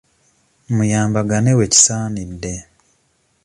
Muyambagane 0.75 1.51
wekisaanidde. 1.59 2.53